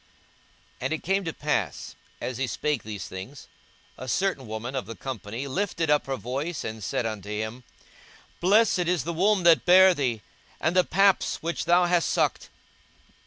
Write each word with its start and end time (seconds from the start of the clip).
42:011:027 0.79 0.79
And 0.81 0.93
it 0.93 1.03
came 1.03 1.23
to 1.25 1.31
pass, 1.33 1.95
as 2.19 2.37
he 2.39 2.47
spake 2.47 2.81
these 2.81 3.07
things, 3.07 3.47
a 3.99 4.07
certain 4.07 4.47
woman 4.47 4.75
of 4.75 4.87
the 4.87 4.95
company 4.95 5.47
lifted 5.47 5.91
up 5.91 6.07
her 6.07 6.15
voice, 6.15 6.63
and 6.63 6.83
said 6.83 7.05
unto 7.05 7.29
him, 7.29 7.63
Blessed 8.39 8.79
is 8.87 9.03
the 9.03 9.13
womb 9.13 9.43
that 9.43 9.63
bare 9.63 9.93
thee, 9.93 10.23
and 10.59 10.75
the 10.75 10.83
paps 10.83 11.35
which 11.43 11.65
thou 11.65 11.85
hast 11.85 12.09
sucked. 12.09 12.49